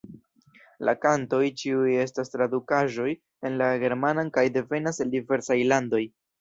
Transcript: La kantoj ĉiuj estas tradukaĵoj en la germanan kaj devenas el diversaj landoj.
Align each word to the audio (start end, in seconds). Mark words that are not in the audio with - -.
La 0.87 0.95
kantoj 1.03 1.41
ĉiuj 1.63 1.91
estas 2.05 2.33
tradukaĵoj 2.37 3.07
en 3.51 3.61
la 3.63 3.69
germanan 3.87 4.35
kaj 4.41 4.49
devenas 4.59 5.07
el 5.07 5.17
diversaj 5.17 5.63
landoj. 5.75 6.05